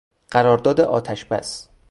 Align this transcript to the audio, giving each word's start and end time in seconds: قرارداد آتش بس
قرارداد 0.31 0.81
آتش 0.81 1.23
بس 1.25 1.69